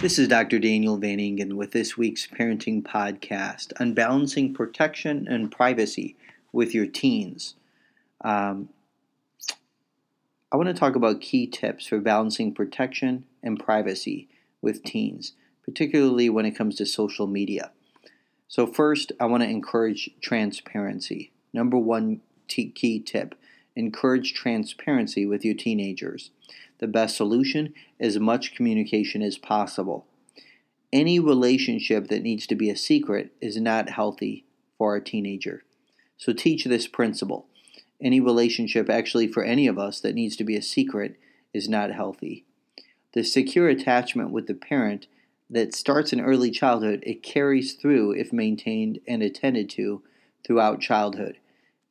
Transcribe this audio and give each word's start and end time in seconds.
This 0.00 0.18
is 0.18 0.28
Dr. 0.28 0.58
Daniel 0.58 0.96
Van 0.96 1.20
Ingen 1.20 1.58
with 1.58 1.72
this 1.72 1.98
week's 1.98 2.26
parenting 2.26 2.82
podcast 2.82 3.78
on 3.78 3.92
balancing 3.92 4.54
protection 4.54 5.28
and 5.28 5.52
privacy 5.52 6.16
with 6.52 6.74
your 6.74 6.86
teens. 6.86 7.54
Um, 8.22 8.70
I 10.50 10.56
want 10.56 10.68
to 10.68 10.74
talk 10.74 10.96
about 10.96 11.20
key 11.20 11.46
tips 11.46 11.86
for 11.86 11.98
balancing 12.00 12.54
protection 12.54 13.26
and 13.42 13.62
privacy 13.62 14.26
with 14.62 14.82
teens, 14.84 15.34
particularly 15.66 16.30
when 16.30 16.46
it 16.46 16.56
comes 16.56 16.76
to 16.76 16.86
social 16.86 17.26
media. 17.26 17.70
So, 18.48 18.66
first, 18.66 19.12
I 19.20 19.26
want 19.26 19.42
to 19.42 19.50
encourage 19.50 20.08
transparency. 20.22 21.30
Number 21.52 21.76
one 21.76 22.22
t- 22.48 22.70
key 22.70 23.00
tip 23.00 23.34
encourage 23.76 24.32
transparency 24.32 25.26
with 25.26 25.44
your 25.44 25.54
teenagers. 25.54 26.30
The 26.80 26.88
best 26.88 27.14
solution 27.14 27.74
as 28.00 28.18
much 28.18 28.54
communication 28.54 29.20
as 29.20 29.36
possible. 29.36 30.06
Any 30.90 31.20
relationship 31.20 32.08
that 32.08 32.22
needs 32.22 32.46
to 32.46 32.54
be 32.54 32.70
a 32.70 32.76
secret 32.76 33.32
is 33.38 33.58
not 33.58 33.90
healthy 33.90 34.46
for 34.78 34.96
a 34.96 35.04
teenager. 35.04 35.62
So 36.16 36.32
teach 36.32 36.64
this 36.64 36.88
principle. 36.88 37.46
Any 38.00 38.18
relationship, 38.18 38.88
actually, 38.88 39.28
for 39.28 39.44
any 39.44 39.66
of 39.66 39.78
us 39.78 40.00
that 40.00 40.14
needs 40.14 40.36
to 40.36 40.44
be 40.44 40.56
a 40.56 40.62
secret 40.62 41.16
is 41.52 41.68
not 41.68 41.92
healthy. 41.92 42.46
The 43.12 43.24
secure 43.24 43.68
attachment 43.68 44.30
with 44.30 44.46
the 44.46 44.54
parent 44.54 45.06
that 45.50 45.74
starts 45.74 46.14
in 46.14 46.20
early 46.20 46.50
childhood, 46.50 47.02
it 47.04 47.22
carries 47.22 47.74
through 47.74 48.12
if 48.12 48.32
maintained 48.32 49.00
and 49.06 49.22
attended 49.22 49.68
to 49.70 50.02
throughout 50.46 50.80
childhood. 50.80 51.36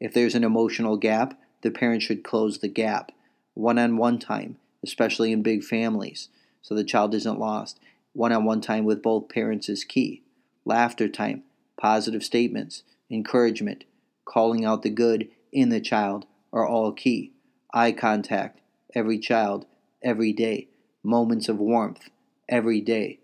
If 0.00 0.14
there's 0.14 0.34
an 0.34 0.44
emotional 0.44 0.96
gap, 0.96 1.38
the 1.60 1.70
parent 1.70 2.00
should 2.00 2.24
close 2.24 2.58
the 2.58 2.68
gap 2.68 3.12
one 3.52 3.78
on 3.78 3.98
one 3.98 4.18
time 4.18 4.56
especially 4.84 5.32
in 5.32 5.42
big 5.42 5.64
families, 5.64 6.28
so 6.62 6.74
the 6.74 6.84
child 6.84 7.14
isn't 7.14 7.38
lost. 7.38 7.80
One 8.12 8.32
on 8.32 8.44
one 8.44 8.60
time 8.60 8.84
with 8.84 9.02
both 9.02 9.28
parents 9.28 9.68
is 9.68 9.84
key. 9.84 10.22
Laughter 10.64 11.08
time, 11.08 11.44
positive 11.80 12.22
statements, 12.22 12.82
encouragement, 13.10 13.84
calling 14.24 14.64
out 14.64 14.82
the 14.82 14.90
good 14.90 15.28
in 15.52 15.68
the 15.68 15.80
child 15.80 16.26
are 16.52 16.66
all 16.66 16.92
key. 16.92 17.32
Eye 17.72 17.92
contact, 17.92 18.60
every 18.94 19.18
child, 19.18 19.66
every 20.02 20.32
day. 20.32 20.68
Moments 21.02 21.48
of 21.48 21.58
warmth, 21.58 22.10
every 22.48 22.80
day. 22.80 23.20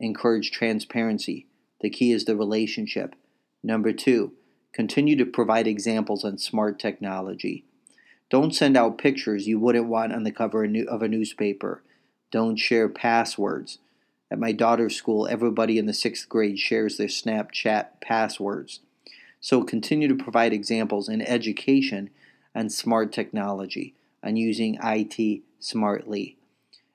Encourage 0.00 0.50
transparency. 0.50 1.46
The 1.80 1.90
key 1.90 2.12
is 2.12 2.24
the 2.24 2.36
relationship. 2.36 3.14
Number 3.62 3.92
two, 3.92 4.32
continue 4.72 5.16
to 5.16 5.26
provide 5.26 5.66
examples 5.66 6.24
on 6.24 6.38
smart 6.38 6.78
technology. 6.78 7.64
Don't 8.30 8.54
send 8.54 8.76
out 8.76 8.98
pictures 8.98 9.46
you 9.46 9.58
wouldn't 9.58 9.86
want 9.86 10.12
on 10.12 10.24
the 10.24 10.32
cover 10.32 10.64
of 10.64 11.02
a 11.02 11.08
newspaper. 11.08 11.82
Don't 12.30 12.56
share 12.56 12.88
passwords. 12.88 13.78
At 14.30 14.38
my 14.38 14.52
daughter's 14.52 14.94
school, 14.94 15.26
everybody 15.26 15.78
in 15.78 15.86
the 15.86 15.94
sixth 15.94 16.28
grade 16.28 16.58
shares 16.58 16.98
their 16.98 17.06
Snapchat 17.06 18.02
passwords. 18.02 18.80
So 19.40 19.62
continue 19.62 20.08
to 20.08 20.22
provide 20.22 20.52
examples 20.52 21.08
in 21.08 21.22
education 21.22 22.10
on 22.54 22.68
smart 22.68 23.12
technology, 23.12 23.94
on 24.22 24.36
using 24.36 24.78
IT 24.82 25.40
smartly. 25.58 26.36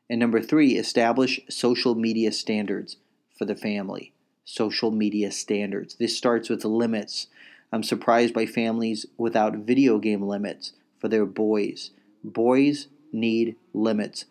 And 0.08 0.20
number 0.20 0.42
three, 0.42 0.78
establish 0.78 1.40
social 1.50 1.96
media 1.96 2.32
standards 2.32 2.98
for 3.36 3.46
the 3.46 3.56
family. 3.56 4.12
Social 4.46 4.92
media 4.92 5.32
standards. 5.32 5.96
This 5.96 6.16
starts 6.16 6.50
with 6.50 6.64
limits. 6.64 7.28
I'm 7.72 7.82
surprised 7.82 8.36
by 8.36 8.46
families 8.46 9.08
without 9.18 9.56
video 9.56 9.98
game 9.98 10.22
limits 10.22 10.74
for 11.04 11.10
their 11.10 11.26
boys. 11.26 11.92
Boys 12.24 12.88
need 13.12 13.58
limits 13.74 14.24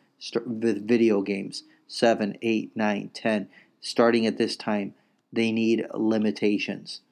with 0.47 0.89
video 0.89 1.20
games. 1.20 1.64
7, 1.87 2.39
8, 2.41 2.73
9, 2.75 3.11
10. 3.12 3.48
Starting 3.83 4.27
at 4.27 4.39
this 4.39 4.56
time, 4.56 4.95
they 5.31 5.53
need 5.53 5.84
limitations. 5.92 7.02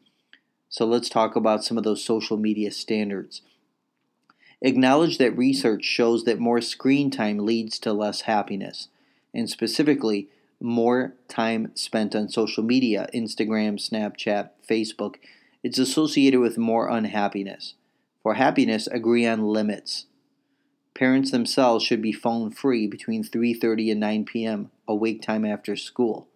So 0.70 0.86
let's 0.86 1.10
talk 1.10 1.36
about 1.36 1.62
some 1.62 1.76
of 1.76 1.84
those 1.84 2.02
social 2.02 2.38
media 2.38 2.70
standards. 2.70 3.42
Acknowledge 4.62 5.18
that 5.18 5.36
research 5.36 5.84
shows 5.84 6.24
that 6.24 6.38
more 6.38 6.62
screen 6.62 7.10
time 7.10 7.40
leads 7.40 7.78
to 7.80 7.92
less 7.92 8.22
happiness, 8.22 8.88
and 9.34 9.50
specifically, 9.50 10.28
more 10.58 11.12
time 11.28 11.70
spent 11.74 12.14
on 12.16 12.30
social 12.30 12.62
media, 12.62 13.10
Instagram, 13.12 13.74
Snapchat, 13.74 14.50
Facebook, 14.66 15.16
it's 15.62 15.78
associated 15.78 16.40
with 16.40 16.56
more 16.56 16.88
unhappiness. 16.88 17.74
For 18.22 18.34
happiness, 18.34 18.86
agree 18.86 19.26
on 19.26 19.48
limits. 19.48 20.06
Parents 20.94 21.30
themselves 21.30 21.84
should 21.84 22.02
be 22.02 22.12
phone 22.12 22.50
free 22.50 22.86
between 22.86 23.24
3:30 23.24 23.92
and 23.92 24.00
9 24.00 24.24
p.m. 24.24 24.70
awake 24.86 25.22
time 25.22 25.44
after 25.44 25.76
school. 25.76 26.28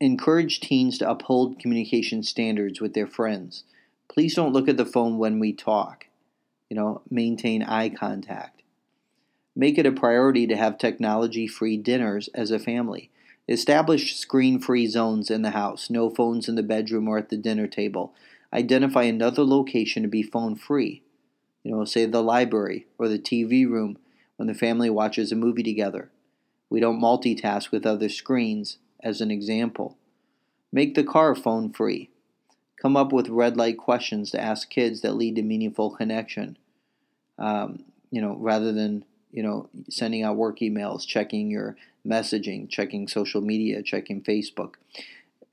Encourage 0.00 0.60
teens 0.60 0.98
to 0.98 1.10
uphold 1.10 1.58
communication 1.58 2.22
standards 2.22 2.80
with 2.80 2.94
their 2.94 3.06
friends. 3.06 3.64
Please 4.08 4.34
don't 4.34 4.52
look 4.52 4.68
at 4.68 4.76
the 4.76 4.86
phone 4.86 5.18
when 5.18 5.38
we 5.38 5.52
talk. 5.52 6.06
You 6.70 6.76
know, 6.76 7.02
maintain 7.10 7.62
eye 7.62 7.90
contact. 7.90 8.62
Make 9.54 9.76
it 9.76 9.86
a 9.86 9.92
priority 9.92 10.46
to 10.46 10.56
have 10.56 10.78
technology 10.78 11.46
free 11.46 11.76
dinners 11.76 12.28
as 12.34 12.50
a 12.50 12.58
family. 12.58 13.10
Establish 13.48 14.16
screen 14.16 14.58
free 14.58 14.86
zones 14.86 15.30
in 15.30 15.42
the 15.42 15.50
house, 15.50 15.90
no 15.90 16.08
phones 16.08 16.48
in 16.48 16.54
the 16.54 16.62
bedroom 16.62 17.06
or 17.06 17.18
at 17.18 17.28
the 17.28 17.36
dinner 17.36 17.66
table 17.66 18.14
identify 18.52 19.04
another 19.04 19.44
location 19.44 20.02
to 20.02 20.08
be 20.08 20.22
phone 20.22 20.56
free. 20.56 21.02
You 21.62 21.72
know, 21.72 21.84
say 21.84 22.06
the 22.06 22.22
library 22.22 22.86
or 22.98 23.08
the 23.08 23.18
TV 23.18 23.68
room 23.68 23.98
when 24.36 24.48
the 24.48 24.54
family 24.54 24.90
watches 24.90 25.30
a 25.30 25.36
movie 25.36 25.62
together. 25.62 26.10
We 26.68 26.80
don't 26.80 27.00
multitask 27.00 27.70
with 27.70 27.86
other 27.86 28.08
screens, 28.08 28.78
as 29.02 29.20
an 29.20 29.30
example. 29.30 29.96
Make 30.72 30.94
the 30.94 31.04
car 31.04 31.34
phone 31.34 31.72
free. 31.72 32.10
Come 32.80 32.96
up 32.96 33.12
with 33.12 33.28
red 33.28 33.56
light 33.56 33.78
questions 33.78 34.30
to 34.30 34.40
ask 34.40 34.70
kids 34.70 35.02
that 35.02 35.14
lead 35.14 35.36
to 35.36 35.42
meaningful 35.42 35.90
connection. 35.90 36.56
Um, 37.38 37.84
you 38.10 38.20
know, 38.20 38.36
rather 38.38 38.72
than 38.72 39.04
you 39.30 39.42
know 39.42 39.68
sending 39.90 40.22
out 40.22 40.36
work 40.36 40.60
emails, 40.60 41.06
checking 41.06 41.50
your 41.50 41.76
messaging, 42.06 42.68
checking 42.68 43.08
social 43.08 43.40
media, 43.40 43.82
checking 43.82 44.22
Facebook. 44.22 44.74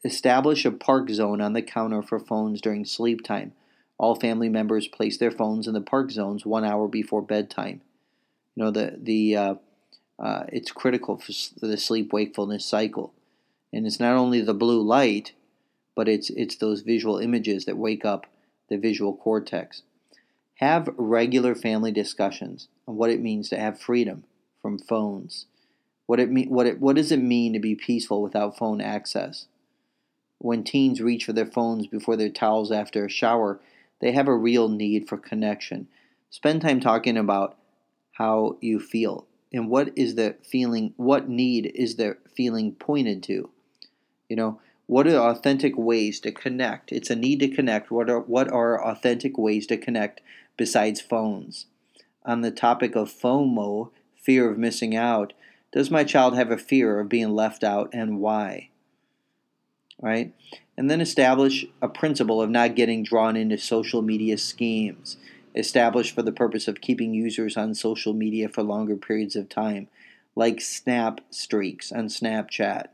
Establish 0.03 0.63
a 0.63 0.71
park 0.71 1.09
zone 1.09 1.41
on 1.41 1.53
the 1.53 1.61
counter 1.61 2.01
for 2.01 2.19
phones 2.19 2.61
during 2.61 2.85
sleep 2.85 3.23
time. 3.23 3.51
All 3.97 4.15
family 4.15 4.47
members 4.47 4.87
place 4.87 5.17
their 5.17 5.31
phones 5.31 5.67
in 5.67 5.73
the 5.73 5.81
park 5.81 6.11
zones 6.11 6.45
one 6.45 6.63
hour 6.63 6.87
before 6.87 7.21
bedtime. 7.21 7.81
You 8.55 8.63
know 8.63 8.71
the 8.71 8.97
the 8.97 9.35
uh, 9.35 9.55
uh, 10.17 10.43
it's 10.49 10.71
critical 10.71 11.17
for 11.17 11.33
the 11.65 11.77
sleep 11.77 12.13
wakefulness 12.13 12.65
cycle, 12.65 13.13
and 13.73 13.85
it's 13.85 13.99
not 13.99 14.15
only 14.15 14.39
the 14.41 14.53
blue 14.53 14.81
light, 14.81 15.33
but 15.95 16.07
it's 16.07 16.29
it's 16.29 16.55
those 16.55 16.81
visual 16.81 17.17
images 17.17 17.65
that 17.65 17.77
wake 17.77 18.05
up 18.05 18.25
the 18.69 18.77
visual 18.77 19.15
cortex. 19.15 19.83
Have 20.55 20.89
regular 20.97 21.55
family 21.55 21.91
discussions 21.91 22.69
on 22.87 22.95
what 22.95 23.09
it 23.09 23.21
means 23.21 23.49
to 23.49 23.57
have 23.57 23.81
freedom 23.81 24.23
from 24.61 24.77
phones. 24.79 25.45
What 26.05 26.19
it 26.19 26.31
mean, 26.31 26.49
what 26.49 26.67
it 26.67 26.79
what 26.79 26.95
does 26.95 27.11
it 27.11 27.21
mean 27.21 27.51
to 27.51 27.59
be 27.59 27.75
peaceful 27.75 28.21
without 28.21 28.57
phone 28.57 28.79
access? 28.79 29.47
When 30.39 30.63
teens 30.63 31.01
reach 31.01 31.25
for 31.25 31.33
their 31.33 31.45
phones 31.45 31.87
before 31.87 32.15
their 32.15 32.29
towels 32.29 32.71
after 32.71 33.05
a 33.05 33.09
shower, 33.09 33.59
they 33.99 34.13
have 34.13 34.27
a 34.27 34.35
real 34.35 34.69
need 34.69 35.07
for 35.07 35.17
connection. 35.17 35.87
Spend 36.29 36.61
time 36.61 36.79
talking 36.79 37.17
about 37.17 37.57
how 38.13 38.57
you 38.61 38.79
feel 38.79 39.27
and 39.51 39.69
what 39.69 39.91
is 39.95 40.15
the 40.15 40.35
feeling, 40.43 40.93
what 40.97 41.27
need 41.27 41.71
is 41.75 41.95
the 41.95 42.17
feeling 42.35 42.73
pointed 42.73 43.23
to. 43.23 43.49
You 44.29 44.35
know, 44.35 44.61
what 44.85 45.07
are 45.07 45.29
authentic 45.29 45.77
ways 45.77 46.19
to 46.21 46.31
connect? 46.31 46.91
It's 46.91 47.09
a 47.09 47.15
need 47.15 47.39
to 47.41 47.47
connect. 47.47 47.91
What 47.91 48.09
are 48.09 48.21
what 48.21 48.51
are 48.51 48.83
authentic 48.83 49.37
ways 49.37 49.67
to 49.67 49.77
connect 49.77 50.21
besides 50.57 51.01
phones? 51.01 51.65
On 52.25 52.41
the 52.41 52.51
topic 52.51 52.95
of 52.95 53.11
FOMO, 53.11 53.91
fear 54.15 54.49
of 54.49 54.57
missing 54.57 54.95
out, 54.95 55.33
does 55.71 55.91
my 55.91 56.03
child 56.03 56.35
have 56.35 56.51
a 56.51 56.57
fear 56.57 56.99
of 56.99 57.09
being 57.09 57.29
left 57.29 57.63
out 57.63 57.89
and 57.93 58.19
why? 58.19 58.69
Right? 60.01 60.33
And 60.77 60.89
then 60.89 61.01
establish 61.01 61.65
a 61.81 61.89
principle 61.89 62.41
of 62.41 62.49
not 62.49 62.75
getting 62.75 63.03
drawn 63.03 63.35
into 63.35 63.57
social 63.57 64.01
media 64.01 64.37
schemes, 64.37 65.17
established 65.55 66.15
for 66.15 66.21
the 66.21 66.31
purpose 66.31 66.67
of 66.67 66.81
keeping 66.81 67.13
users 67.13 67.57
on 67.57 67.73
social 67.75 68.13
media 68.13 68.47
for 68.47 68.63
longer 68.63 68.95
periods 68.95 69.35
of 69.35 69.49
time, 69.49 69.87
like 70.35 70.61
snap 70.61 71.21
streaks 71.29 71.91
on 71.91 72.07
Snapchat. 72.07 72.87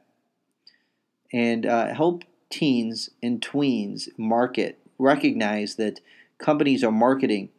And 1.32 1.66
uh, 1.66 1.94
help 1.94 2.24
teens 2.50 3.10
and 3.22 3.42
tweens 3.42 4.08
market, 4.18 4.80
recognize 4.98 5.76
that 5.76 6.00
companies 6.38 6.84
are 6.84 6.92
marketing 6.92 7.50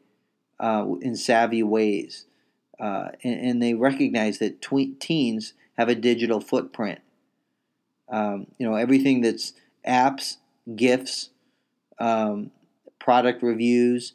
uh, 0.59 0.87
in 1.03 1.15
savvy 1.15 1.63
ways. 1.63 2.25
Uh, 2.81 3.09
and, 3.23 3.41
and, 3.41 3.63
they 3.63 3.73
recognize 3.73 4.39
that 4.39 4.61
twe- 4.61 4.99
teens 5.01 5.55
have 5.79 5.89
a 5.89 5.95
digital 5.95 6.41
footprint 6.41 7.01
um, 8.09 8.47
you 8.59 8.69
know, 8.69 8.77
everything 8.77 9.21
that's 9.21 9.53
apps, 9.87 10.37
gifts, 10.75 11.31
um, 11.99 12.51
product 12.99 13.43
reviews, 13.43 14.13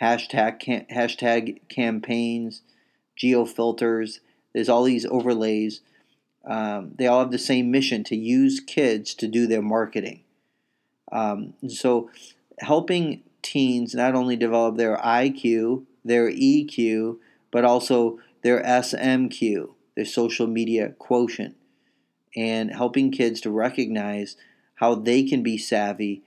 hashtag 0.00 0.88
hashtag 0.90 1.60
campaigns, 1.68 2.62
geo 3.16 3.44
filters. 3.44 4.20
There's 4.52 4.68
all 4.68 4.84
these 4.84 5.06
overlays. 5.06 5.80
Um, 6.44 6.92
they 6.96 7.06
all 7.06 7.20
have 7.20 7.32
the 7.32 7.38
same 7.38 7.70
mission 7.70 8.04
to 8.04 8.16
use 8.16 8.60
kids 8.60 9.14
to 9.14 9.26
do 9.26 9.46
their 9.46 9.62
marketing. 9.62 10.22
Um, 11.10 11.54
so, 11.68 12.10
helping 12.60 13.22
teens 13.42 13.94
not 13.94 14.14
only 14.14 14.36
develop 14.36 14.76
their 14.76 14.96
IQ, 14.98 15.84
their 16.04 16.30
EQ, 16.30 17.18
but 17.50 17.64
also 17.64 18.18
their 18.42 18.62
SMQ, 18.62 19.70
their 19.94 20.04
social 20.04 20.46
media 20.46 20.90
quotient, 20.98 21.56
and 22.34 22.70
helping 22.70 23.10
kids 23.10 23.40
to 23.42 23.50
recognize 23.50 24.36
how 24.76 24.94
they 24.94 25.22
can 25.22 25.42
be 25.42 25.58
savvy 25.58 26.22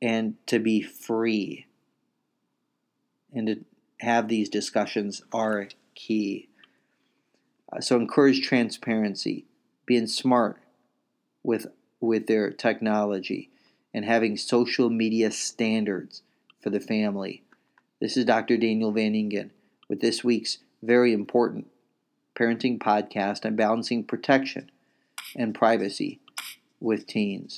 and 0.00 0.34
to 0.46 0.58
be 0.58 0.82
free 0.82 1.66
and 3.32 3.46
to 3.46 3.64
have 4.00 4.28
these 4.28 4.48
discussions 4.48 5.22
are 5.32 5.68
key. 5.94 6.48
Uh, 7.72 7.80
so 7.80 7.96
encourage 7.96 8.42
transparency, 8.42 9.44
being 9.84 10.06
smart 10.06 10.58
with 11.42 11.66
with 12.00 12.26
their 12.26 12.50
technology, 12.50 13.50
and 13.92 14.04
having 14.04 14.36
social 14.36 14.90
media 14.90 15.30
standards 15.30 16.22
for 16.60 16.70
the 16.70 16.80
family. 16.80 17.42
This 18.00 18.16
is 18.16 18.24
Dr. 18.24 18.56
Daniel 18.56 18.92
Van 18.92 19.14
Ingen 19.14 19.50
with 19.88 20.00
this 20.00 20.22
week's 20.22 20.58
very 20.82 21.12
important 21.12 21.68
parenting 22.34 22.78
podcast 22.78 23.46
on 23.46 23.56
balancing 23.56 24.04
protection 24.04 24.70
and 25.36 25.54
privacy 25.54 26.20
with 26.80 27.06
teens. 27.06 27.56